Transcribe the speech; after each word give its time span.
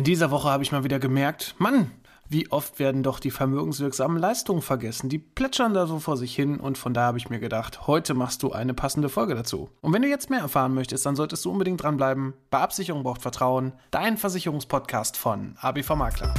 In 0.00 0.04
dieser 0.04 0.30
Woche 0.30 0.48
habe 0.48 0.62
ich 0.62 0.72
mal 0.72 0.82
wieder 0.82 0.98
gemerkt, 0.98 1.56
Mann, 1.58 1.90
wie 2.26 2.50
oft 2.50 2.78
werden 2.78 3.02
doch 3.02 3.20
die 3.20 3.30
vermögenswirksamen 3.30 4.16
Leistungen 4.16 4.62
vergessen? 4.62 5.10
Die 5.10 5.18
plätschern 5.18 5.74
da 5.74 5.86
so 5.86 5.98
vor 5.98 6.16
sich 6.16 6.34
hin 6.34 6.58
und 6.58 6.78
von 6.78 6.94
da 6.94 7.02
habe 7.02 7.18
ich 7.18 7.28
mir 7.28 7.38
gedacht, 7.38 7.86
heute 7.86 8.14
machst 8.14 8.42
du 8.42 8.50
eine 8.50 8.72
passende 8.72 9.10
Folge 9.10 9.34
dazu. 9.34 9.68
Und 9.82 9.92
wenn 9.92 10.00
du 10.00 10.08
jetzt 10.08 10.30
mehr 10.30 10.40
erfahren 10.40 10.72
möchtest, 10.72 11.04
dann 11.04 11.16
solltest 11.16 11.44
du 11.44 11.50
unbedingt 11.50 11.82
dranbleiben. 11.82 12.32
Bei 12.48 12.60
Absicherung 12.60 13.02
braucht 13.02 13.20
Vertrauen, 13.20 13.74
dein 13.90 14.16
Versicherungspodcast 14.16 15.18
von 15.18 15.54
ABV 15.60 15.94
Makler. 15.96 16.32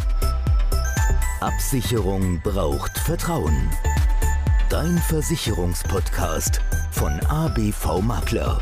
Absicherung 1.39 2.41
braucht 2.41 2.97
Vertrauen. 2.97 3.69
Dein 4.71 4.97
Versicherungspodcast 4.97 6.61
von 6.89 7.11
ABV 7.27 8.02
Makler. 8.02 8.59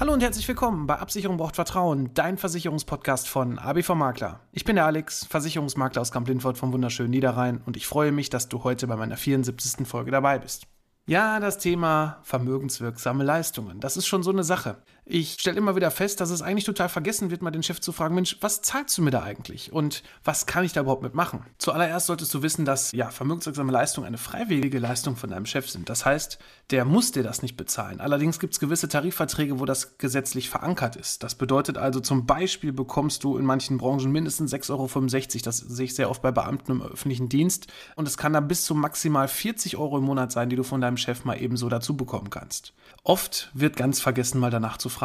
Hallo 0.00 0.12
und 0.12 0.22
herzlich 0.22 0.46
willkommen 0.46 0.86
bei 0.86 0.94
Absicherung 0.94 1.38
braucht 1.38 1.56
Vertrauen, 1.56 2.14
dein 2.14 2.38
Versicherungspodcast 2.38 3.28
von 3.28 3.58
ABV 3.58 3.96
Makler. 3.96 4.38
Ich 4.52 4.64
bin 4.64 4.76
der 4.76 4.86
Alex, 4.86 5.26
Versicherungsmakler 5.26 6.00
aus 6.00 6.12
Kamp-Lindfort 6.12 6.54
vom 6.56 6.72
wunderschönen 6.72 7.10
Niederrhein 7.10 7.60
und 7.66 7.76
ich 7.76 7.88
freue 7.88 8.12
mich, 8.12 8.30
dass 8.30 8.48
du 8.48 8.62
heute 8.62 8.86
bei 8.86 8.94
meiner 8.94 9.16
74. 9.16 9.88
Folge 9.88 10.12
dabei 10.12 10.38
bist. 10.38 10.68
Ja, 11.08 11.40
das 11.40 11.58
Thema 11.58 12.20
vermögenswirksame 12.22 13.24
Leistungen. 13.24 13.80
Das 13.80 13.96
ist 13.96 14.06
schon 14.06 14.22
so 14.22 14.30
eine 14.30 14.44
Sache. 14.44 14.76
Ich 15.10 15.38
stelle 15.40 15.56
immer 15.56 15.74
wieder 15.74 15.90
fest, 15.90 16.20
dass 16.20 16.28
es 16.28 16.42
eigentlich 16.42 16.66
total 16.66 16.90
vergessen 16.90 17.30
wird, 17.30 17.40
mal 17.40 17.50
den 17.50 17.62
Chef 17.62 17.80
zu 17.80 17.92
fragen, 17.92 18.14
Mensch, 18.14 18.36
was 18.42 18.60
zahlst 18.60 18.98
du 18.98 19.02
mir 19.02 19.10
da 19.10 19.22
eigentlich? 19.22 19.72
Und 19.72 20.02
was 20.22 20.44
kann 20.44 20.66
ich 20.66 20.74
da 20.74 20.82
überhaupt 20.82 21.02
mitmachen? 21.02 21.46
Zuallererst 21.56 22.08
solltest 22.08 22.34
du 22.34 22.42
wissen, 22.42 22.66
dass 22.66 22.92
ja, 22.92 23.08
vermögenswirksame 23.08 23.72
Leistungen 23.72 24.06
eine 24.06 24.18
freiwillige 24.18 24.78
Leistung 24.78 25.16
von 25.16 25.30
deinem 25.30 25.46
Chef 25.46 25.70
sind. 25.70 25.88
Das 25.88 26.04
heißt, 26.04 26.38
der 26.68 26.84
muss 26.84 27.10
dir 27.10 27.22
das 27.22 27.40
nicht 27.40 27.56
bezahlen. 27.56 28.00
Allerdings 28.00 28.38
gibt 28.38 28.52
es 28.52 28.60
gewisse 28.60 28.86
Tarifverträge, 28.86 29.58
wo 29.58 29.64
das 29.64 29.96
gesetzlich 29.96 30.50
verankert 30.50 30.96
ist. 30.96 31.22
Das 31.22 31.36
bedeutet 31.36 31.78
also 31.78 32.00
zum 32.00 32.26
Beispiel 32.26 32.74
bekommst 32.74 33.24
du 33.24 33.38
in 33.38 33.46
manchen 33.46 33.78
Branchen 33.78 34.12
mindestens 34.12 34.52
6,65 34.52 34.72
Euro. 34.72 35.42
Das 35.42 35.56
sehe 35.56 35.86
ich 35.86 35.94
sehr 35.94 36.10
oft 36.10 36.20
bei 36.20 36.32
Beamten 36.32 36.72
im 36.72 36.82
öffentlichen 36.82 37.30
Dienst. 37.30 37.68
Und 37.96 38.06
es 38.06 38.18
kann 38.18 38.34
dann 38.34 38.46
bis 38.46 38.66
zu 38.66 38.74
maximal 38.74 39.26
40 39.26 39.78
Euro 39.78 39.96
im 39.96 40.04
Monat 40.04 40.32
sein, 40.32 40.50
die 40.50 40.56
du 40.56 40.64
von 40.64 40.82
deinem 40.82 40.98
Chef 40.98 41.24
mal 41.24 41.40
ebenso 41.40 41.70
dazu 41.70 41.96
bekommen 41.96 42.28
kannst. 42.28 42.74
Oft 43.04 43.50
wird 43.54 43.76
ganz 43.76 44.00
vergessen, 44.00 44.38
mal 44.38 44.50
danach 44.50 44.76
zu 44.76 44.90
fragen. 44.90 44.97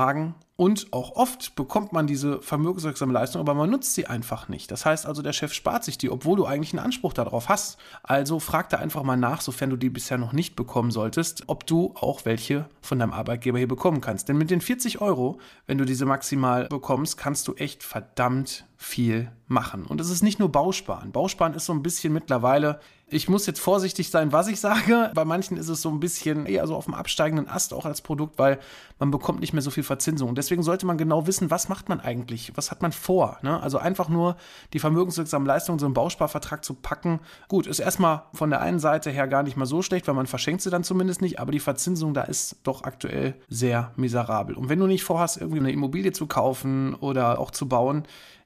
Und 0.56 0.94
auch 0.94 1.16
oft 1.16 1.56
bekommt 1.56 1.94
man 1.94 2.06
diese 2.06 2.40
vermögenswirksame 2.42 3.12
Leistung, 3.12 3.42
aber 3.42 3.56
man 3.56 3.72
nutzt 3.72 3.96
sie 3.96 4.06
einfach 4.06 4.50
nicht. 4.50 4.70
Das 4.70 4.86
heißt 4.86 5.08
also, 5.08 5.24
der 5.24 5.34
Chef 5.34 5.52
spart 5.52 5.84
sich 5.84 5.98
die, 5.98 6.12
obwohl 6.12 6.38
du 6.38 6.46
eigentlich 6.46 6.74
einen 6.74 6.86
Anspruch 6.86 7.14
darauf 7.14 7.50
hast. 7.50 7.80
Also 8.04 8.40
frag 8.40 8.70
da 8.70 8.78
einfach 8.78 9.02
mal 9.02 9.18
nach, 9.18 9.42
sofern 9.42 9.72
du 9.72 9.78
die 9.78 9.90
bisher 9.90 10.20
noch 10.20 10.32
nicht 10.32 10.56
bekommen 10.56 10.92
solltest, 10.92 11.44
ob 11.48 11.66
du 11.66 11.96
auch 11.96 12.26
welche 12.26 12.70
von 12.82 13.00
deinem 13.00 13.14
Arbeitgeber 13.14 13.58
hier 13.58 13.68
bekommen 13.68 14.00
kannst. 14.00 14.30
Denn 14.30 14.38
mit 14.38 14.52
den 14.52 14.62
40 14.62 15.02
Euro, 15.02 15.40
wenn 15.66 15.80
du 15.80 15.86
diese 15.86 16.06
maximal 16.06 16.68
bekommst, 16.68 17.18
kannst 17.18 17.48
du 17.48 17.56
echt 17.56 17.82
verdammt 17.82 18.66
viel 18.78 19.32
machen. 19.48 19.86
Und 19.86 20.02
es 20.02 20.10
ist 20.10 20.22
nicht 20.22 20.40
nur 20.40 20.52
Bausparen. 20.52 21.12
Bausparen 21.12 21.56
ist 21.56 21.66
so 21.66 21.74
ein 21.74 21.84
bisschen 21.84 22.14
mittlerweile, 22.14 22.80
ich 23.14 23.30
muss 23.30 23.46
jetzt 23.46 23.60
vorsichtig 23.60 24.10
sein, 24.10 24.32
was 24.32 24.48
ich 24.48 24.60
sage. 24.60 25.12
Bei 25.16 25.26
manchen 25.26 25.58
ist 25.58 25.70
es 25.70 25.82
so 25.82 25.90
ein 25.90 26.00
bisschen 26.00 26.46
eher 26.46 26.68
so 26.68 26.76
auf 26.76 26.86
dem 26.86 26.94
absteigenden 26.94 27.48
Ast 27.48 27.74
auch 27.74 27.86
als 27.86 28.02
Produkt, 28.02 28.38
weil 28.38 28.60
man 29.00 29.12
bekommt 29.12 29.40
nicht 29.40 29.54
mehr 29.54 29.62
so 29.62 29.72
viel 29.72 29.84
Verzinsung. 29.84 30.30
Und 30.30 30.38
deswegen 30.38 30.64
sollte 30.64 30.86
man 30.86 30.98
genau 30.98 31.28
wissen, 31.28 31.52
was 31.52 31.70
macht 31.70 31.90
man 31.90 32.00
eigentlich? 32.00 32.52
Was 32.56 32.72
hat 32.72 32.82
man 32.82 32.92
vor? 32.92 33.38
Ne? 33.42 33.62
Also 33.62 33.78
einfach 33.78 34.10
nur 34.10 34.36
die 34.74 34.80
vermögenswirksamen 34.80 35.48
Leistungen 35.48 35.80
so 35.80 35.86
einen 35.86 35.94
Bausparvertrag 35.94 36.64
zu 36.64 36.74
packen. 36.74 37.20
Gut, 37.48 37.68
ist 37.68 37.80
erstmal 37.80 38.24
von 38.34 38.50
der 38.50 38.62
einen 38.62 38.80
Seite 38.80 39.12
her 39.12 39.28
gar 39.28 39.44
nicht 39.44 39.58
mal 39.58 39.66
so 39.66 39.82
schlecht, 39.82 40.08
weil 40.08 40.16
man 40.16 40.28
verschenkt 40.28 40.62
sie 40.62 40.70
dann 40.70 40.84
zumindest 40.84 41.22
nicht, 41.22 41.40
aber 41.40 41.52
die 41.52 41.60
Verzinsung 41.60 42.14
da 42.14 42.24
ist 42.24 42.58
doch 42.64 42.84
aktuell 42.84 43.36
sehr 43.50 43.92
miserabel. 43.96 44.56
Und 44.56 44.70
wenn 44.70 44.80
du 44.80 44.88
nicht 44.88 45.04
vorhast, 45.04 45.38
irgendwie 45.38 45.60
eine 45.60 45.72
Immobilie 45.72 46.12
zu 46.12 46.28
kaufen 46.28 46.96
oder 46.96 47.40
auch 47.40 47.52
zu 47.52 47.68
bauen, 47.68 48.04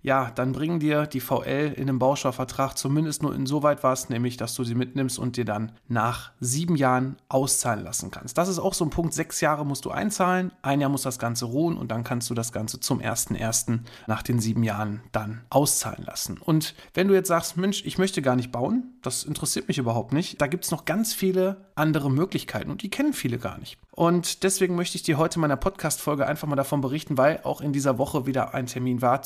ja, 0.07 0.31
dann 0.33 0.53
bringen 0.53 0.79
dir 0.79 1.05
die 1.05 1.19
VL 1.19 1.73
in 1.75 1.87
dem 1.87 1.99
Bausparvertrag 1.99 2.77
zumindest 2.77 3.21
nur 3.23 3.35
insoweit 3.35 3.83
was, 3.83 4.07
nämlich 4.07 4.37
dass 4.37 4.55
du 4.55 4.63
sie 4.63 4.73
mitnimmst 4.73 5.19
und 5.19 5.35
dir 5.35 5.43
dann 5.43 5.73
nach 5.89 6.31
sieben 6.39 6.77
Jahren 6.77 7.17
auszahlen 7.27 7.83
lassen 7.83 8.09
kannst. 8.09 8.37
Das 8.37 8.47
ist 8.47 8.57
auch 8.57 8.73
so 8.73 8.85
ein 8.85 8.89
Punkt, 8.89 9.13
sechs 9.13 9.41
Jahre 9.41 9.65
musst 9.65 9.83
du 9.83 9.91
einzahlen, 9.91 10.53
ein 10.61 10.79
Jahr 10.79 10.89
muss 10.89 11.01
das 11.01 11.19
Ganze 11.19 11.43
ruhen 11.43 11.77
und 11.77 11.91
dann 11.91 12.05
kannst 12.05 12.29
du 12.29 12.33
das 12.33 12.53
Ganze 12.53 12.79
zum 12.79 13.01
1.1. 13.01 13.79
nach 14.07 14.23
den 14.23 14.39
sieben 14.39 14.63
Jahren 14.63 15.01
dann 15.11 15.41
auszahlen 15.49 16.05
lassen. 16.05 16.37
Und 16.37 16.73
wenn 16.93 17.09
du 17.09 17.13
jetzt 17.13 17.27
sagst, 17.27 17.57
Mensch, 17.57 17.83
ich 17.85 17.97
möchte 17.97 18.21
gar 18.21 18.37
nicht 18.37 18.53
bauen, 18.53 18.93
das 19.01 19.23
interessiert 19.23 19.67
mich 19.67 19.77
überhaupt 19.77 20.13
nicht, 20.13 20.39
da 20.39 20.47
gibt 20.47 20.63
es 20.63 20.71
noch 20.71 20.85
ganz 20.85 21.13
viele 21.13 21.65
andere 21.75 22.09
Möglichkeiten 22.09 22.71
und 22.71 22.81
die 22.81 22.89
kennen 22.89 23.11
viele 23.11 23.39
gar 23.39 23.57
nicht. 23.57 23.77
Und 23.91 24.43
deswegen 24.43 24.75
möchte 24.75 24.95
ich 24.95 25.03
dir 25.03 25.17
heute 25.17 25.35
in 25.35 25.41
meiner 25.41 25.57
Podcast-Folge 25.57 26.27
einfach 26.27 26.47
mal 26.47 26.55
davon 26.55 26.81
berichten, 26.81 27.17
weil 27.17 27.41
auch 27.43 27.61
in 27.61 27.73
dieser 27.73 27.97
Woche 27.97 28.25
wieder 28.27 28.53
ein 28.53 28.67
Termin 28.67 29.01
war 29.01 29.23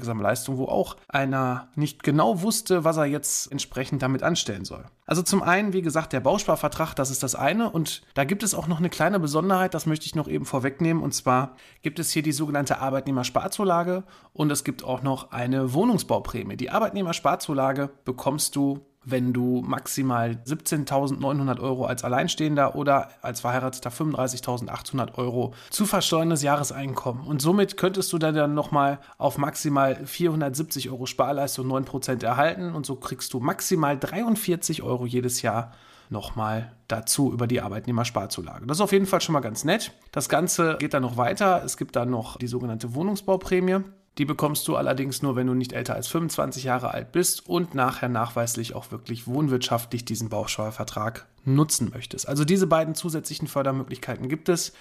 zur 0.00 0.06
vermögenswirksamen 0.06 0.22
Leistung, 0.22 0.58
wo 0.58 0.66
auch 0.66 0.96
einer 1.08 1.68
nicht 1.74 2.02
genau 2.02 2.42
wusste, 2.42 2.84
was 2.84 2.96
er 2.96 3.06
jetzt 3.06 3.50
entsprechend 3.50 4.02
damit 4.02 4.22
anstellen 4.22 4.64
soll. 4.64 4.84
Also 5.06 5.22
zum 5.22 5.42
einen, 5.42 5.72
wie 5.72 5.82
gesagt, 5.82 6.12
der 6.12 6.20
Bausparvertrag, 6.20 6.94
das 6.94 7.10
ist 7.10 7.22
das 7.22 7.34
eine. 7.34 7.70
Und 7.70 8.02
da 8.14 8.24
gibt 8.24 8.42
es 8.42 8.54
auch 8.54 8.66
noch 8.66 8.78
eine 8.78 8.90
kleine 8.90 9.20
Besonderheit, 9.20 9.74
das 9.74 9.86
möchte 9.86 10.06
ich 10.06 10.14
noch 10.14 10.28
eben 10.28 10.44
vorwegnehmen. 10.44 11.02
Und 11.02 11.12
zwar 11.12 11.56
gibt 11.82 11.98
es 11.98 12.10
hier 12.10 12.22
die 12.22 12.32
sogenannte 12.32 12.78
Arbeitnehmersparzulage 12.78 14.04
und 14.32 14.50
es 14.50 14.64
gibt 14.64 14.84
auch 14.84 15.02
noch 15.02 15.30
eine 15.30 15.72
Wohnungsbauprämie. 15.72 16.56
Die 16.56 16.70
Arbeitnehmersparzulage 16.70 17.90
bekommst 18.04 18.56
du 18.56 18.86
wenn 19.06 19.32
du 19.32 19.62
maximal 19.64 20.32
17.900 20.46 21.60
Euro 21.60 21.86
als 21.86 22.04
Alleinstehender 22.04 22.74
oder 22.74 23.08
als 23.22 23.40
Verheirateter 23.40 23.90
35.800 23.90 25.14
Euro 25.14 25.54
zu 25.70 25.86
versteuerndes 25.86 26.42
Jahreseinkommen. 26.42 27.24
Und 27.24 27.40
somit 27.40 27.76
könntest 27.76 28.12
du 28.12 28.18
dann 28.18 28.52
nochmal 28.52 28.98
auf 29.16 29.38
maximal 29.38 30.04
470 30.04 30.90
Euro 30.90 31.06
Sparleistung 31.06 31.66
9% 31.70 32.24
erhalten 32.24 32.74
und 32.74 32.84
so 32.84 32.96
kriegst 32.96 33.32
du 33.32 33.40
maximal 33.40 33.96
43 33.96 34.82
Euro 34.82 35.06
jedes 35.06 35.40
Jahr 35.40 35.72
nochmal 36.10 36.72
dazu 36.88 37.32
über 37.32 37.46
die 37.46 37.60
Arbeitnehmersparzulage. 37.60 38.66
Das 38.66 38.78
ist 38.78 38.82
auf 38.82 38.92
jeden 38.92 39.06
Fall 39.06 39.20
schon 39.20 39.32
mal 39.32 39.40
ganz 39.40 39.64
nett. 39.64 39.92
Das 40.12 40.28
Ganze 40.28 40.76
geht 40.78 40.94
dann 40.94 41.02
noch 41.02 41.16
weiter. 41.16 41.62
Es 41.64 41.76
gibt 41.76 41.96
dann 41.96 42.10
noch 42.10 42.36
die 42.38 42.46
sogenannte 42.46 42.94
Wohnungsbauprämie. 42.94 43.80
Die 44.18 44.24
bekommst 44.24 44.66
du 44.66 44.76
allerdings 44.76 45.22
nur, 45.22 45.36
wenn 45.36 45.46
du 45.46 45.54
nicht 45.54 45.72
älter 45.72 45.94
als 45.94 46.08
25 46.08 46.64
Jahre 46.64 46.92
alt 46.92 47.12
bist 47.12 47.46
und 47.46 47.74
nachher 47.74 48.08
nachweislich 48.08 48.74
auch 48.74 48.90
wirklich 48.90 49.26
wohnwirtschaftlich 49.26 50.04
diesen 50.04 50.30
Bausteuervertrag 50.30 51.26
nutzen 51.46 51.90
möchtest. 51.92 52.28
Also 52.28 52.44
diese 52.44 52.66
beiden 52.66 52.94
zusätzlichen 52.94 53.48
Fördermöglichkeiten 53.48 54.28
gibt 54.28 54.48
es. 54.48 54.72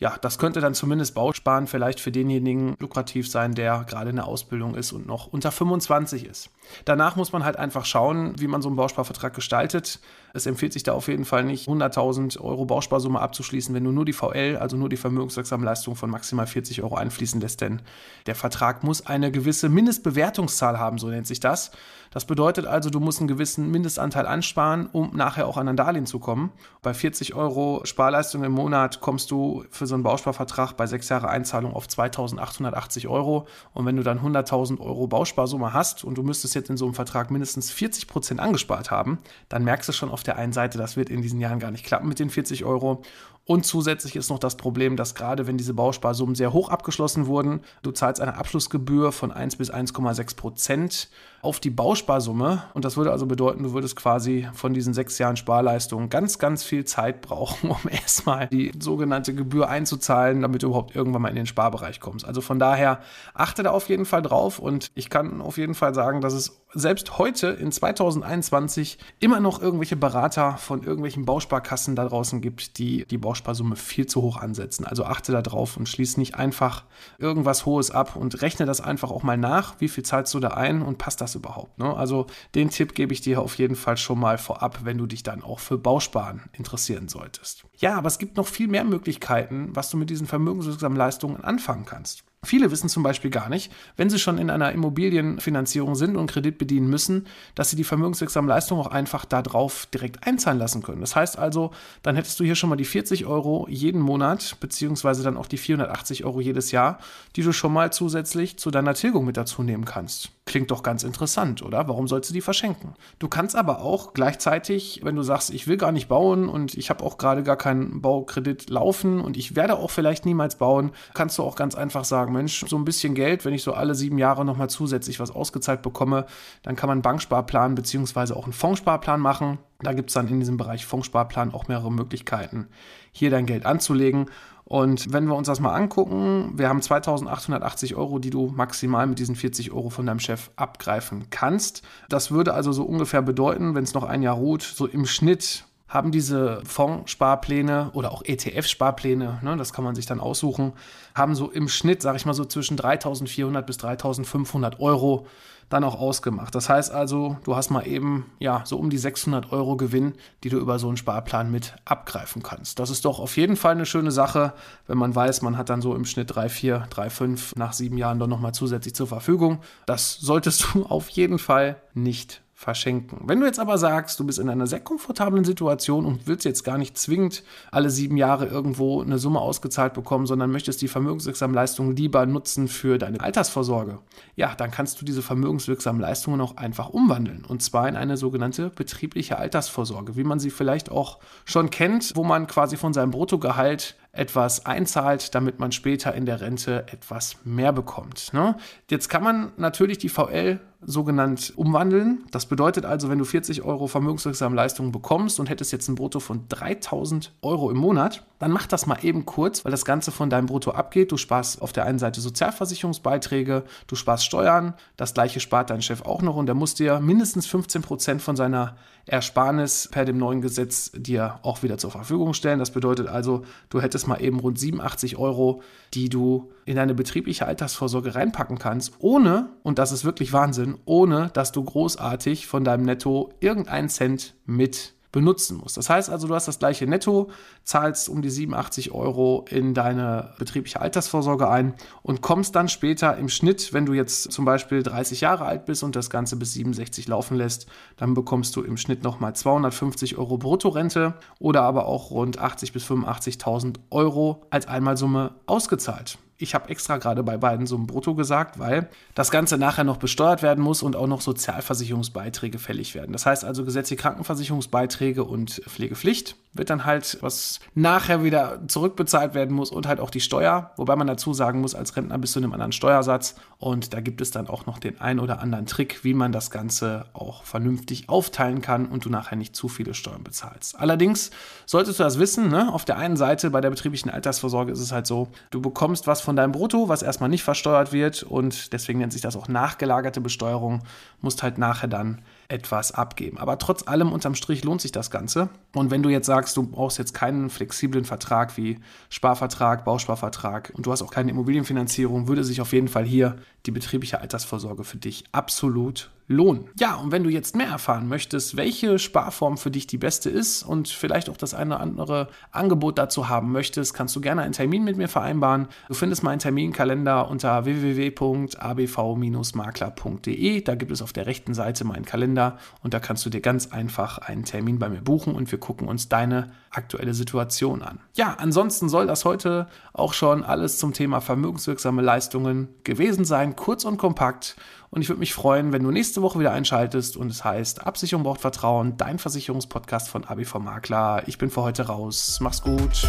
Ja, 0.00 0.16
das 0.20 0.38
könnte 0.38 0.60
dann 0.60 0.74
zumindest 0.74 1.14
Bausparen 1.14 1.66
vielleicht 1.66 2.00
für 2.00 2.10
denjenigen 2.10 2.74
lukrativ 2.80 3.30
sein, 3.30 3.54
der 3.54 3.84
gerade 3.88 4.10
in 4.10 4.16
der 4.16 4.26
Ausbildung 4.26 4.74
ist 4.74 4.92
und 4.92 5.06
noch 5.06 5.28
unter 5.28 5.52
25 5.52 6.26
ist. 6.26 6.50
Danach 6.84 7.16
muss 7.16 7.32
man 7.32 7.44
halt 7.44 7.56
einfach 7.56 7.84
schauen, 7.84 8.34
wie 8.38 8.48
man 8.48 8.60
so 8.60 8.68
einen 8.68 8.76
Bausparvertrag 8.76 9.34
gestaltet. 9.34 10.00
Es 10.32 10.46
empfiehlt 10.46 10.72
sich 10.72 10.82
da 10.82 10.92
auf 10.92 11.06
jeden 11.06 11.24
Fall 11.24 11.44
nicht, 11.44 11.68
100.000 11.68 12.40
Euro 12.40 12.64
Bausparsumme 12.64 13.20
abzuschließen, 13.20 13.74
wenn 13.74 13.84
du 13.84 13.92
nur 13.92 14.04
die 14.04 14.12
VL, 14.12 14.56
also 14.60 14.76
nur 14.76 14.88
die 14.88 14.96
vermögenswirksame 14.96 15.64
Leistung 15.64 15.94
von 15.94 16.10
maximal 16.10 16.46
40 16.46 16.82
Euro 16.82 16.96
einfließen 16.96 17.40
lässt, 17.40 17.60
denn 17.60 17.80
der 18.26 18.34
Vertrag 18.34 18.82
muss 18.82 19.06
eine 19.06 19.30
gewisse 19.30 19.68
Mindestbewertungszahl 19.68 20.78
haben, 20.78 20.98
so 20.98 21.08
nennt 21.08 21.26
sich 21.26 21.38
das. 21.38 21.70
Das 22.10 22.24
bedeutet 22.24 22.66
also, 22.66 22.90
du 22.90 23.00
musst 23.00 23.20
einen 23.20 23.28
gewissen 23.28 23.70
Mindestanteil 23.70 24.26
ansparen, 24.26 24.88
um 24.92 25.10
nachher 25.14 25.46
auch 25.46 25.56
an 25.56 25.68
ein 25.68 25.76
Darlehen 25.76 26.06
zu 26.06 26.13
kommen. 26.18 26.50
Bei 26.82 26.94
40 26.94 27.34
Euro 27.34 27.80
Sparleistung 27.84 28.44
im 28.44 28.52
Monat 28.52 29.00
kommst 29.00 29.30
du 29.30 29.64
für 29.70 29.86
so 29.86 29.94
einen 29.94 30.02
Bausparvertrag 30.02 30.76
bei 30.76 30.86
sechs 30.86 31.08
Jahre 31.08 31.28
Einzahlung 31.28 31.74
auf 31.74 31.86
2.880 31.86 33.08
Euro. 33.08 33.46
Und 33.72 33.86
wenn 33.86 33.96
du 33.96 34.02
dann 34.02 34.20
100.000 34.20 34.80
Euro 34.80 35.06
Bausparsumme 35.06 35.72
hast 35.72 36.04
und 36.04 36.18
du 36.18 36.22
müsstest 36.22 36.54
jetzt 36.54 36.70
in 36.70 36.76
so 36.76 36.84
einem 36.84 36.94
Vertrag 36.94 37.30
mindestens 37.30 37.70
40 37.70 38.08
Prozent 38.08 38.40
angespart 38.40 38.90
haben, 38.90 39.18
dann 39.48 39.64
merkst 39.64 39.88
du 39.88 39.92
schon 39.92 40.10
auf 40.10 40.22
der 40.22 40.36
einen 40.36 40.52
Seite, 40.52 40.78
das 40.78 40.96
wird 40.96 41.10
in 41.10 41.22
diesen 41.22 41.40
Jahren 41.40 41.58
gar 41.58 41.70
nicht 41.70 41.84
klappen 41.84 42.08
mit 42.08 42.18
den 42.18 42.30
40 42.30 42.64
Euro. 42.64 43.02
Und 43.46 43.66
zusätzlich 43.66 44.16
ist 44.16 44.30
noch 44.30 44.38
das 44.38 44.56
Problem, 44.56 44.96
dass 44.96 45.14
gerade 45.14 45.46
wenn 45.46 45.58
diese 45.58 45.74
Bausparsummen 45.74 46.34
sehr 46.34 46.54
hoch 46.54 46.70
abgeschlossen 46.70 47.26
wurden, 47.26 47.60
du 47.82 47.90
zahlst 47.90 48.22
eine 48.22 48.38
Abschlussgebühr 48.38 49.12
von 49.12 49.32
1 49.32 49.56
bis 49.56 49.70
1,6 49.70 50.36
Prozent 50.36 51.08
auf 51.42 51.60
die 51.60 51.68
Bausparsumme. 51.68 52.64
Und 52.72 52.86
das 52.86 52.96
würde 52.96 53.12
also 53.12 53.26
bedeuten, 53.26 53.62
du 53.62 53.74
würdest 53.74 53.96
quasi 53.96 54.48
von 54.54 54.72
diesen 54.72 54.94
sechs 54.94 55.18
Jahren 55.18 55.36
Sparleistung 55.36 56.08
ganz, 56.08 56.38
ganz 56.38 56.64
viel 56.64 56.86
Zeit 56.86 57.20
brauchen, 57.20 57.70
um 57.70 57.90
erstmal 57.90 58.48
die 58.48 58.72
sogenannte 58.78 59.34
Gebühr 59.34 59.68
einzuzahlen, 59.68 60.40
damit 60.40 60.62
du 60.62 60.68
überhaupt 60.68 60.96
irgendwann 60.96 61.20
mal 61.20 61.28
in 61.28 61.36
den 61.36 61.46
Sparbereich 61.46 62.00
kommst. 62.00 62.24
Also 62.24 62.40
von 62.40 62.58
daher 62.58 63.00
achte 63.34 63.62
da 63.62 63.72
auf 63.72 63.90
jeden 63.90 64.06
Fall 64.06 64.22
drauf 64.22 64.58
und 64.58 64.90
ich 64.94 65.10
kann 65.10 65.42
auf 65.42 65.58
jeden 65.58 65.74
Fall 65.74 65.92
sagen, 65.92 66.22
dass 66.22 66.32
es 66.32 66.63
selbst 66.74 67.18
heute 67.18 67.48
in 67.48 67.72
2021 67.72 68.98
immer 69.20 69.40
noch 69.40 69.62
irgendwelche 69.62 69.96
Berater 69.96 70.56
von 70.58 70.82
irgendwelchen 70.82 71.24
Bausparkassen 71.24 71.96
da 71.96 72.04
draußen 72.04 72.40
gibt, 72.40 72.78
die 72.78 73.04
die 73.06 73.18
Bausparsumme 73.18 73.76
viel 73.76 74.06
zu 74.06 74.22
hoch 74.22 74.36
ansetzen. 74.36 74.84
Also 74.84 75.04
achte 75.04 75.32
da 75.32 75.42
drauf 75.42 75.76
und 75.76 75.88
schließ 75.88 76.16
nicht 76.16 76.34
einfach 76.34 76.84
irgendwas 77.18 77.66
Hohes 77.66 77.90
ab 77.90 78.16
und 78.16 78.42
rechne 78.42 78.66
das 78.66 78.80
einfach 78.80 79.10
auch 79.10 79.22
mal 79.22 79.36
nach, 79.36 79.80
wie 79.80 79.88
viel 79.88 80.04
zahlst 80.04 80.34
du 80.34 80.40
da 80.40 80.48
ein 80.48 80.82
und 80.82 80.98
passt 80.98 81.20
das 81.20 81.34
überhaupt. 81.34 81.78
Ne? 81.78 81.94
Also 81.94 82.26
den 82.54 82.70
Tipp 82.70 82.94
gebe 82.94 83.12
ich 83.12 83.20
dir 83.20 83.40
auf 83.40 83.56
jeden 83.56 83.76
Fall 83.76 83.96
schon 83.96 84.18
mal 84.18 84.38
vorab, 84.38 84.80
wenn 84.84 84.98
du 84.98 85.06
dich 85.06 85.22
dann 85.22 85.42
auch 85.42 85.60
für 85.60 85.78
Bausparen 85.78 86.42
interessieren 86.52 87.08
solltest. 87.08 87.64
Ja, 87.76 87.96
aber 87.96 88.08
es 88.08 88.18
gibt 88.18 88.36
noch 88.36 88.46
viel 88.46 88.68
mehr 88.68 88.84
Möglichkeiten, 88.84 89.70
was 89.74 89.90
du 89.90 89.96
mit 89.96 90.10
diesen 90.10 90.26
vermögenswirksamen 90.26 90.98
Leistungen 90.98 91.42
anfangen 91.42 91.84
kannst. 91.84 92.24
Viele 92.44 92.70
wissen 92.70 92.88
zum 92.88 93.02
Beispiel 93.02 93.30
gar 93.30 93.48
nicht, 93.48 93.72
wenn 93.96 94.10
sie 94.10 94.18
schon 94.18 94.38
in 94.38 94.50
einer 94.50 94.72
Immobilienfinanzierung 94.72 95.94
sind 95.94 96.16
und 96.16 96.30
Kredit 96.30 96.58
bedienen 96.58 96.88
müssen, 96.88 97.26
dass 97.54 97.70
sie 97.70 97.76
die 97.76 97.84
vermögenswirksamen 97.84 98.48
Leistungen 98.48 98.80
auch 98.80 98.90
einfach 98.90 99.24
darauf 99.24 99.86
direkt 99.86 100.26
einzahlen 100.26 100.58
lassen 100.58 100.82
können. 100.82 101.00
Das 101.00 101.16
heißt 101.16 101.38
also, 101.38 101.70
dann 102.02 102.16
hättest 102.16 102.38
du 102.40 102.44
hier 102.44 102.54
schon 102.54 102.70
mal 102.70 102.76
die 102.76 102.84
40 102.84 103.26
Euro 103.26 103.66
jeden 103.68 104.00
Monat, 104.00 104.56
beziehungsweise 104.60 105.22
dann 105.22 105.36
auch 105.36 105.46
die 105.46 105.58
480 105.58 106.24
Euro 106.24 106.40
jedes 106.40 106.70
Jahr, 106.70 106.98
die 107.36 107.42
du 107.42 107.52
schon 107.52 107.72
mal 107.72 107.92
zusätzlich 107.92 108.58
zu 108.58 108.70
deiner 108.70 108.94
Tilgung 108.94 109.24
mit 109.24 109.36
dazu 109.36 109.62
nehmen 109.62 109.84
kannst. 109.84 110.33
Klingt 110.46 110.70
doch 110.70 110.82
ganz 110.82 111.04
interessant, 111.04 111.62
oder? 111.62 111.88
Warum 111.88 112.06
sollst 112.06 112.28
du 112.28 112.34
die 112.34 112.42
verschenken? 112.42 112.92
Du 113.18 113.28
kannst 113.28 113.56
aber 113.56 113.80
auch 113.80 114.12
gleichzeitig, 114.12 115.00
wenn 115.02 115.16
du 115.16 115.22
sagst, 115.22 115.48
ich 115.48 115.66
will 115.66 115.78
gar 115.78 115.90
nicht 115.90 116.06
bauen 116.06 116.50
und 116.50 116.74
ich 116.74 116.90
habe 116.90 117.02
auch 117.02 117.16
gerade 117.16 117.42
gar 117.42 117.56
keinen 117.56 118.02
Baukredit 118.02 118.68
laufen 118.68 119.22
und 119.22 119.38
ich 119.38 119.56
werde 119.56 119.78
auch 119.78 119.90
vielleicht 119.90 120.26
niemals 120.26 120.56
bauen, 120.56 120.90
kannst 121.14 121.38
du 121.38 121.42
auch 121.42 121.56
ganz 121.56 121.74
einfach 121.74 122.04
sagen, 122.04 122.34
Mensch, 122.34 122.62
so 122.68 122.76
ein 122.76 122.84
bisschen 122.84 123.14
Geld, 123.14 123.46
wenn 123.46 123.54
ich 123.54 123.62
so 123.62 123.72
alle 123.72 123.94
sieben 123.94 124.18
Jahre 124.18 124.44
nochmal 124.44 124.68
zusätzlich 124.68 125.18
was 125.18 125.30
ausgezahlt 125.30 125.80
bekomme, 125.80 126.26
dann 126.62 126.76
kann 126.76 126.88
man 126.88 126.96
einen 126.96 127.02
Banksparplan 127.02 127.74
beziehungsweise 127.74 128.36
auch 128.36 128.44
einen 128.44 128.52
Fondssparplan 128.52 129.20
machen. 129.20 129.58
Da 129.80 129.94
gibt 129.94 130.10
es 130.10 130.14
dann 130.14 130.28
in 130.28 130.40
diesem 130.40 130.58
Bereich 130.58 130.84
Fondssparplan 130.84 131.54
auch 131.54 131.68
mehrere 131.68 131.90
Möglichkeiten, 131.90 132.68
hier 133.12 133.30
dein 133.30 133.46
Geld 133.46 133.64
anzulegen. 133.64 134.26
Und 134.64 135.12
wenn 135.12 135.26
wir 135.26 135.34
uns 135.34 135.46
das 135.46 135.60
mal 135.60 135.74
angucken, 135.74 136.52
wir 136.56 136.68
haben 136.68 136.80
2880 136.80 137.96
Euro, 137.96 138.18
die 138.18 138.30
du 138.30 138.46
maximal 138.46 139.06
mit 139.06 139.18
diesen 139.18 139.36
40 139.36 139.72
Euro 139.72 139.90
von 139.90 140.06
deinem 140.06 140.20
Chef 140.20 140.50
abgreifen 140.56 141.28
kannst. 141.30 141.82
Das 142.08 142.30
würde 142.30 142.54
also 142.54 142.72
so 142.72 142.84
ungefähr 142.84 143.20
bedeuten, 143.20 143.74
wenn 143.74 143.84
es 143.84 143.94
noch 143.94 144.04
ein 144.04 144.22
Jahr 144.22 144.36
ruht, 144.36 144.62
so 144.62 144.86
im 144.86 145.04
Schnitt 145.04 145.64
haben 145.86 146.10
diese 146.10 146.60
Fondssparpläne 146.64 147.90
oder 147.92 148.10
auch 148.10 148.22
ETF-Sparpläne, 148.24 149.40
ne, 149.42 149.56
das 149.56 149.72
kann 149.72 149.84
man 149.84 149.94
sich 149.94 150.06
dann 150.06 150.18
aussuchen, 150.18 150.72
haben 151.14 151.36
so 151.36 151.50
im 151.50 151.68
Schnitt, 151.68 152.02
sage 152.02 152.16
ich 152.16 152.26
mal 152.26 152.34
so 152.34 152.44
zwischen 152.44 152.76
3.400 152.76 153.62
bis 153.62 153.78
3.500 153.78 154.80
Euro 154.80 155.26
dann 155.68 155.84
auch 155.84 155.98
ausgemacht. 155.98 156.54
Das 156.54 156.68
heißt 156.68 156.92
also, 156.92 157.38
du 157.44 157.56
hast 157.56 157.70
mal 157.70 157.86
eben 157.86 158.26
ja 158.38 158.62
so 158.64 158.78
um 158.78 158.90
die 158.90 158.98
600 158.98 159.52
Euro 159.52 159.76
Gewinn, 159.76 160.14
die 160.42 160.48
du 160.48 160.58
über 160.58 160.78
so 160.78 160.88
einen 160.88 160.96
Sparplan 160.96 161.50
mit 161.50 161.74
abgreifen 161.84 162.42
kannst. 162.42 162.78
Das 162.78 162.90
ist 162.90 163.04
doch 163.04 163.18
auf 163.18 163.36
jeden 163.36 163.56
Fall 163.56 163.72
eine 163.72 163.86
schöne 163.86 164.10
Sache, 164.10 164.52
wenn 164.86 164.98
man 164.98 165.14
weiß, 165.14 165.42
man 165.42 165.56
hat 165.56 165.70
dann 165.70 165.82
so 165.82 165.94
im 165.94 166.04
Schnitt 166.04 166.34
3, 166.34 166.48
4, 166.48 166.86
3, 166.90 167.10
5 167.10 167.56
nach 167.56 167.72
sieben 167.72 167.98
Jahren 167.98 168.18
dann 168.18 168.30
nochmal 168.30 168.54
zusätzlich 168.54 168.94
zur 168.94 169.06
Verfügung. 169.06 169.60
Das 169.86 170.14
solltest 170.14 170.66
du 170.74 170.86
auf 170.88 171.08
jeden 171.08 171.38
Fall 171.38 171.76
nicht 171.94 172.43
verschenken. 172.64 173.20
Wenn 173.26 173.40
du 173.40 173.46
jetzt 173.46 173.60
aber 173.60 173.76
sagst, 173.76 174.18
du 174.18 174.24
bist 174.24 174.38
in 174.38 174.48
einer 174.48 174.66
sehr 174.66 174.80
komfortablen 174.80 175.44
Situation 175.44 176.06
und 176.06 176.26
willst 176.26 176.46
jetzt 176.46 176.64
gar 176.64 176.78
nicht 176.78 176.96
zwingend 176.96 177.44
alle 177.70 177.90
sieben 177.90 178.16
Jahre 178.16 178.46
irgendwo 178.46 179.02
eine 179.02 179.18
Summe 179.18 179.40
ausgezahlt 179.40 179.92
bekommen, 179.92 180.26
sondern 180.26 180.50
möchtest 180.50 180.80
die 180.80 180.88
vermögenswirksamen 180.88 181.54
Leistungen 181.54 181.94
lieber 181.94 182.24
nutzen 182.24 182.66
für 182.68 182.96
deine 182.96 183.20
Altersvorsorge, 183.20 183.98
ja, 184.34 184.54
dann 184.54 184.70
kannst 184.70 185.00
du 185.00 185.04
diese 185.04 185.20
vermögenswirksamen 185.20 186.00
Leistungen 186.00 186.40
auch 186.40 186.56
einfach 186.56 186.88
umwandeln. 186.88 187.44
Und 187.46 187.62
zwar 187.62 187.86
in 187.86 187.96
eine 187.96 188.16
sogenannte 188.16 188.70
betriebliche 188.70 189.38
Altersvorsorge, 189.38 190.16
wie 190.16 190.24
man 190.24 190.40
sie 190.40 190.50
vielleicht 190.50 190.90
auch 190.90 191.18
schon 191.44 191.68
kennt, 191.68 192.12
wo 192.14 192.24
man 192.24 192.46
quasi 192.46 192.78
von 192.78 192.94
seinem 192.94 193.10
Bruttogehalt 193.10 193.94
etwas 194.12 194.64
einzahlt, 194.64 195.34
damit 195.34 195.58
man 195.58 195.72
später 195.72 196.14
in 196.14 196.24
der 196.24 196.40
Rente 196.40 196.86
etwas 196.90 197.36
mehr 197.44 197.72
bekommt. 197.72 198.32
Ne? 198.32 198.56
Jetzt 198.88 199.08
kann 199.08 199.22
man 199.22 199.52
natürlich 199.56 199.98
die 199.98 200.08
VL 200.08 200.60
sogenannt 200.86 201.52
umwandeln. 201.56 202.24
Das 202.30 202.46
bedeutet 202.46 202.84
also, 202.84 203.08
wenn 203.08 203.18
du 203.18 203.24
40 203.24 203.62
Euro 203.62 203.86
vermögenswirksame 203.86 204.54
Leistungen 204.54 204.92
bekommst 204.92 205.40
und 205.40 205.48
hättest 205.48 205.72
jetzt 205.72 205.88
ein 205.88 205.94
Brutto 205.94 206.20
von 206.20 206.46
3000 206.48 207.32
Euro 207.42 207.70
im 207.70 207.76
Monat, 207.76 208.24
dann 208.38 208.50
mach 208.50 208.66
das 208.66 208.86
mal 208.86 208.98
eben 209.02 209.24
kurz, 209.24 209.64
weil 209.64 209.72
das 209.72 209.84
Ganze 209.84 210.10
von 210.10 210.30
deinem 210.30 210.46
Brutto 210.46 210.72
abgeht. 210.72 211.12
Du 211.12 211.16
sparst 211.16 211.62
auf 211.62 211.72
der 211.72 211.86
einen 211.86 211.98
Seite 211.98 212.20
Sozialversicherungsbeiträge, 212.20 213.64
du 213.86 213.96
sparst 213.96 214.24
Steuern, 214.24 214.74
das 214.96 215.14
gleiche 215.14 215.40
spart 215.40 215.70
dein 215.70 215.82
Chef 215.82 216.02
auch 216.02 216.22
noch 216.22 216.36
und 216.36 216.46
der 216.46 216.54
muss 216.54 216.74
dir 216.74 217.00
mindestens 217.00 217.46
15 217.46 217.82
Prozent 217.82 218.22
von 218.22 218.36
seiner 218.36 218.76
Ersparnis 219.06 219.88
per 219.90 220.04
dem 220.04 220.18
neuen 220.18 220.40
Gesetz 220.40 220.90
dir 220.94 221.38
auch 221.42 221.62
wieder 221.62 221.78
zur 221.78 221.90
Verfügung 221.90 222.32
stellen. 222.34 222.58
Das 222.58 222.70
bedeutet 222.70 223.08
also, 223.08 223.44
du 223.68 223.80
hättest 223.80 224.08
mal 224.08 224.20
eben 224.22 224.40
rund 224.40 224.58
87 224.58 225.18
Euro, 225.18 225.62
die 225.92 226.08
du 226.08 226.50
in 226.64 226.76
deine 226.76 226.94
betriebliche 226.94 227.46
Altersvorsorge 227.46 228.14
reinpacken 228.14 228.58
kannst, 228.58 228.94
ohne, 228.98 229.50
und 229.62 229.78
das 229.78 229.92
ist 229.92 230.04
wirklich 230.04 230.32
Wahnsinn, 230.32 230.73
ohne 230.84 231.30
dass 231.34 231.52
du 231.52 231.62
großartig 231.62 232.46
von 232.46 232.64
deinem 232.64 232.84
Netto 232.84 233.30
irgendeinen 233.40 233.88
Cent 233.88 234.34
mit 234.46 234.94
benutzen 235.14 235.58
musst. 235.58 235.76
Das 235.76 235.88
heißt 235.88 236.10
also, 236.10 236.26
du 236.26 236.34
hast 236.34 236.48
das 236.48 236.58
gleiche 236.58 236.88
Netto, 236.88 237.30
zahlst 237.62 238.08
um 238.08 238.20
die 238.20 238.30
87 238.30 238.90
Euro 238.90 239.44
in 239.48 239.72
deine 239.72 240.34
betriebliche 240.40 240.80
Altersvorsorge 240.80 241.48
ein 241.48 241.74
und 242.02 242.20
kommst 242.20 242.56
dann 242.56 242.68
später 242.68 243.16
im 243.16 243.28
Schnitt, 243.28 243.72
wenn 243.72 243.86
du 243.86 243.92
jetzt 243.92 244.32
zum 244.32 244.44
Beispiel 244.44 244.82
30 244.82 245.20
Jahre 245.20 245.44
alt 245.44 245.66
bist 245.66 245.84
und 245.84 245.94
das 245.94 246.10
Ganze 246.10 246.34
bis 246.34 246.54
67 246.54 247.06
laufen 247.06 247.36
lässt, 247.36 247.68
dann 247.96 248.14
bekommst 248.14 248.56
du 248.56 248.62
im 248.62 248.76
Schnitt 248.76 249.04
nochmal 249.04 249.36
250 249.36 250.18
Euro 250.18 250.36
Bruttorente 250.36 251.14
oder 251.38 251.62
aber 251.62 251.86
auch 251.86 252.10
rund 252.10 252.40
80 252.40 252.72
bis 252.72 252.84
85.000 252.84 253.76
Euro 253.90 254.42
als 254.50 254.66
Einmalsumme 254.66 255.36
ausgezahlt 255.46 256.18
ich 256.36 256.54
habe 256.54 256.68
extra 256.68 256.96
gerade 256.96 257.22
bei 257.22 257.36
beiden 257.36 257.66
so 257.66 257.76
ein 257.76 257.86
Brutto 257.86 258.14
gesagt, 258.14 258.58
weil 258.58 258.88
das 259.14 259.30
Ganze 259.30 259.56
nachher 259.56 259.84
noch 259.84 259.98
besteuert 259.98 260.42
werden 260.42 260.62
muss 260.62 260.82
und 260.82 260.96
auch 260.96 261.06
noch 261.06 261.20
Sozialversicherungsbeiträge 261.20 262.58
fällig 262.58 262.94
werden. 262.94 263.12
Das 263.12 263.24
heißt 263.24 263.44
also 263.44 263.64
gesetzliche 263.64 264.02
Krankenversicherungsbeiträge 264.02 265.24
und 265.24 265.62
Pflegepflicht 265.66 266.36
wird 266.54 266.70
dann 266.70 266.84
halt, 266.84 267.18
was 267.20 267.60
nachher 267.74 268.22
wieder 268.22 268.60
zurückbezahlt 268.68 269.34
werden 269.34 269.54
muss 269.54 269.70
und 269.70 269.86
halt 269.86 270.00
auch 270.00 270.10
die 270.10 270.20
Steuer, 270.20 270.70
wobei 270.76 270.94
man 270.96 271.06
dazu 271.06 271.34
sagen 271.34 271.60
muss, 271.60 271.74
als 271.74 271.96
Rentner 271.96 272.16
bist 272.18 272.34
du 272.34 272.38
in 272.38 272.44
einem 272.44 272.52
anderen 272.52 272.72
Steuersatz 272.72 273.34
und 273.58 273.92
da 273.92 274.00
gibt 274.00 274.20
es 274.20 274.30
dann 274.30 274.46
auch 274.46 274.66
noch 274.66 274.78
den 274.78 275.00
ein 275.00 275.18
oder 275.18 275.40
anderen 275.40 275.66
Trick, 275.66 276.04
wie 276.04 276.14
man 276.14 276.30
das 276.30 276.50
Ganze 276.50 277.06
auch 277.12 277.44
vernünftig 277.44 278.08
aufteilen 278.08 278.60
kann 278.60 278.86
und 278.86 279.04
du 279.04 279.10
nachher 279.10 279.36
nicht 279.36 279.56
zu 279.56 279.68
viele 279.68 279.94
Steuern 279.94 280.22
bezahlst. 280.22 280.78
Allerdings 280.78 281.30
solltest 281.66 281.98
du 281.98 282.04
das 282.04 282.18
wissen, 282.18 282.48
ne? 282.48 282.72
auf 282.72 282.84
der 282.84 282.98
einen 282.98 283.16
Seite 283.16 283.50
bei 283.50 283.60
der 283.60 283.70
betrieblichen 283.70 284.10
Altersvorsorge 284.10 284.72
ist 284.72 284.80
es 284.80 284.92
halt 284.92 285.06
so, 285.06 285.28
du 285.50 285.60
bekommst 285.60 286.06
was 286.06 286.20
von 286.24 286.36
deinem 286.36 286.52
Brutto, 286.52 286.88
was 286.88 287.02
erstmal 287.02 287.28
nicht 287.28 287.44
versteuert 287.44 287.92
wird 287.92 288.22
und 288.22 288.72
deswegen 288.72 288.98
nennt 288.98 289.12
sich 289.12 289.22
das 289.22 289.36
auch 289.36 289.48
nachgelagerte 289.48 290.20
Besteuerung, 290.20 290.82
musst 291.20 291.42
halt 291.42 291.58
nachher 291.58 291.88
dann 291.88 292.22
etwas 292.48 292.92
abgeben. 292.92 293.38
Aber 293.38 293.58
trotz 293.58 293.86
allem 293.86 294.12
unterm 294.12 294.34
Strich 294.34 294.64
lohnt 294.64 294.80
sich 294.80 294.92
das 294.92 295.10
Ganze. 295.10 295.48
Und 295.74 295.90
wenn 295.90 296.02
du 296.02 296.08
jetzt 296.08 296.26
sagst, 296.26 296.56
du 296.56 296.64
brauchst 296.64 296.98
jetzt 296.98 297.14
keinen 297.14 297.50
flexiblen 297.50 298.04
Vertrag 298.04 298.56
wie 298.56 298.78
Sparvertrag, 299.08 299.84
Bausparvertrag 299.84 300.72
und 300.74 300.86
du 300.86 300.92
hast 300.92 301.02
auch 301.02 301.10
keine 301.10 301.30
Immobilienfinanzierung, 301.30 302.28
würde 302.28 302.44
sich 302.44 302.60
auf 302.60 302.72
jeden 302.72 302.88
Fall 302.88 303.04
hier 303.04 303.36
die 303.66 303.70
betriebliche 303.70 304.20
Altersvorsorge 304.20 304.84
für 304.84 304.98
dich 304.98 305.24
absolut 305.32 306.10
lohnen. 306.26 306.70
Ja, 306.78 306.94
und 306.94 307.12
wenn 307.12 307.22
du 307.22 307.28
jetzt 307.30 307.54
mehr 307.54 307.68
erfahren 307.68 308.08
möchtest, 308.08 308.56
welche 308.56 308.98
Sparform 308.98 309.58
für 309.58 309.70
dich 309.70 309.86
die 309.86 309.98
beste 309.98 310.30
ist 310.30 310.62
und 310.62 310.88
vielleicht 310.88 311.28
auch 311.28 311.36
das 311.36 311.52
eine 311.52 311.74
oder 311.74 311.82
andere 311.82 312.28
Angebot 312.50 312.96
dazu 312.98 313.28
haben 313.28 313.52
möchtest, 313.52 313.92
kannst 313.94 314.16
du 314.16 314.22
gerne 314.22 314.40
einen 314.42 314.52
Termin 314.52 314.84
mit 314.84 314.96
mir 314.96 315.08
vereinbaren. 315.08 315.68
Du 315.88 315.94
findest 315.94 316.22
meinen 316.22 316.38
Terminkalender 316.38 317.28
unter 317.28 317.66
www.abv-makler.de. 317.66 320.60
Da 320.62 320.74
gibt 320.74 320.92
es 320.92 321.02
auf 321.02 321.12
der 321.12 321.26
rechten 321.26 321.52
Seite 321.52 321.84
meinen 321.84 322.06
Kalender 322.06 322.33
Kalender 322.34 322.58
und 322.82 322.94
da 322.94 323.00
kannst 323.00 323.24
du 323.24 323.30
dir 323.30 323.40
ganz 323.40 323.72
einfach 323.72 324.18
einen 324.18 324.44
Termin 324.44 324.78
bei 324.78 324.88
mir 324.88 325.00
buchen 325.00 325.34
und 325.34 325.50
wir 325.50 325.58
gucken 325.58 325.88
uns 325.88 326.08
deine 326.08 326.52
aktuelle 326.70 327.14
Situation 327.14 327.82
an. 327.82 328.00
Ja, 328.14 328.36
ansonsten 328.38 328.88
soll 328.88 329.06
das 329.06 329.24
heute 329.24 329.68
auch 329.92 330.12
schon 330.12 330.42
alles 330.42 330.78
zum 330.78 330.92
Thema 330.92 331.20
vermögenswirksame 331.20 332.02
Leistungen 332.02 332.68
gewesen 332.84 333.24
sein, 333.24 333.56
kurz 333.56 333.84
und 333.84 333.96
kompakt. 333.96 334.56
Und 334.90 335.02
ich 335.02 335.08
würde 335.08 335.20
mich 335.20 335.34
freuen, 335.34 335.72
wenn 335.72 335.82
du 335.82 335.90
nächste 335.90 336.22
Woche 336.22 336.38
wieder 336.38 336.52
einschaltest 336.52 337.16
und 337.16 337.30
es 337.30 337.44
heißt 337.44 337.86
Absicherung 337.86 338.22
braucht 338.22 338.40
Vertrauen, 338.40 338.96
dein 338.96 339.18
Versicherungspodcast 339.18 340.08
von 340.08 340.24
ABV 340.24 340.58
Makler. 340.60 341.22
Ich 341.26 341.38
bin 341.38 341.50
für 341.50 341.62
heute 341.62 341.86
raus. 341.86 342.38
Mach's 342.40 342.62
gut. 342.62 343.08